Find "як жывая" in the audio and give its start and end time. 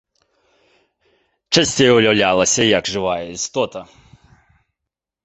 2.79-3.19